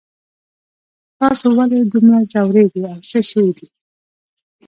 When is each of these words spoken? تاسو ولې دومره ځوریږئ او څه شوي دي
تاسو 1.19 1.45
ولې 1.57 1.79
دومره 1.93 2.19
ځوریږئ 2.31 2.81
او 2.93 2.97
څه 3.09 3.19
شوي 3.29 3.51
دي 3.57 3.67